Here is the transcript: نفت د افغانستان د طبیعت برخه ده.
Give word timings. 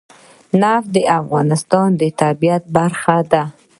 نفت 0.61 0.87
د 0.95 0.97
افغانستان 1.19 1.87
د 2.01 2.03
طبیعت 2.21 2.63
برخه 2.75 3.17
ده. 3.31 3.43